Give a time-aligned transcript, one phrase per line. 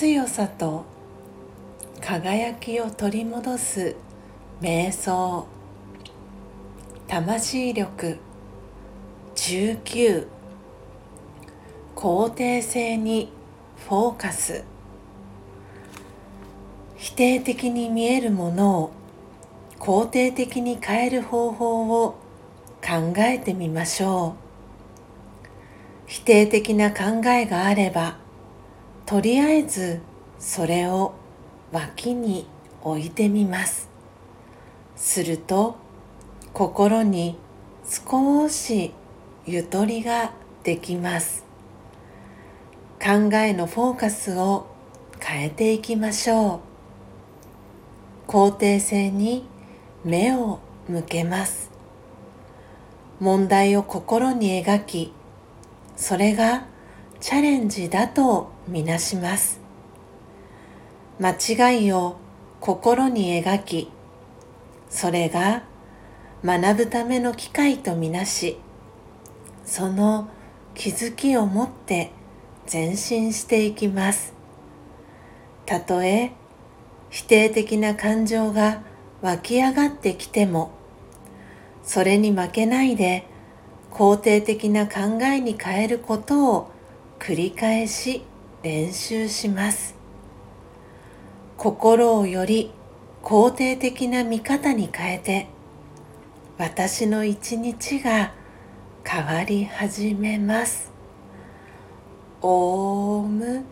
[0.00, 0.86] 強さと
[2.00, 3.96] 輝きを取り戻す
[4.62, 5.46] 瞑想
[7.06, 8.16] 魂力
[9.34, 10.26] 19
[11.94, 13.30] 肯定性に
[13.76, 14.64] フォーカス
[16.96, 18.92] 否定的に見えるものを
[19.80, 22.12] 肯定的に変える方法を
[22.82, 24.32] 考えてみましょう。
[26.06, 28.29] 否定的な考えがあれば
[29.10, 29.98] とりあえず
[30.38, 31.14] それを
[31.72, 32.46] 脇に
[32.80, 33.88] 置いてみます。
[34.94, 35.74] すると
[36.52, 37.36] 心に
[37.84, 38.92] 少し
[39.46, 40.32] ゆとりが
[40.62, 41.44] できます。
[43.02, 44.68] 考えのフォーカスを
[45.18, 46.60] 変えていきましょ
[48.28, 48.30] う。
[48.30, 49.44] 肯定性に
[50.04, 51.72] 目を向けます。
[53.18, 55.12] 問題を心に描き
[55.96, 56.68] それが
[57.18, 59.60] チャレンジだとみなします。
[61.18, 62.16] 間違いを
[62.60, 63.90] 心に描き
[64.88, 65.64] それが
[66.44, 68.58] 学ぶための機会とみなし
[69.66, 70.30] その
[70.74, 72.12] 気づきを持って
[72.72, 74.32] 前進していきます。
[75.66, 76.32] たとえ
[77.10, 78.82] 否定的な感情が
[79.20, 80.70] 湧き上がってきても
[81.82, 83.26] それに負けないで
[83.90, 86.70] 肯定的な考えに変えることを
[87.18, 88.22] 繰り返し
[88.62, 89.94] 練習します。
[91.56, 92.72] 心をより
[93.22, 95.46] 肯定的な見方に変えて
[96.58, 98.32] 私の一日が
[99.04, 100.92] 変わり始めます。
[102.42, 103.64] オーム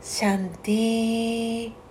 [0.00, 1.85] シャンティー。